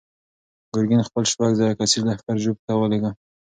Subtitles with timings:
[0.71, 3.11] ګورګین خپل شپږ زره کسیز لښکر ژوب ته ولېږه.